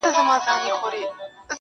ټول 0.03 0.11
بکواسیات 0.15 0.83
دي~ 0.93 1.01